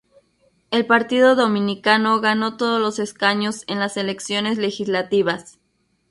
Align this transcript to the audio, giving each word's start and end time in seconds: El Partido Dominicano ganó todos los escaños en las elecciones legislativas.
El 0.71 0.87
Partido 0.87 1.35
Dominicano 1.35 2.19
ganó 2.21 2.57
todos 2.57 2.81
los 2.81 2.97
escaños 2.97 3.63
en 3.67 3.77
las 3.77 3.97
elecciones 3.97 4.57
legislativas. 4.57 5.59